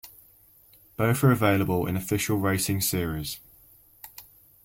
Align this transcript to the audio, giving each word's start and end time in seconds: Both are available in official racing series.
Both 0.97 1.23
are 1.23 1.31
available 1.31 1.85
in 1.85 1.95
official 1.95 2.37
racing 2.39 2.81
series. 2.81 3.39